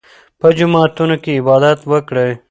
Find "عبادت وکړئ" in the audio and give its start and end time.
1.39-2.31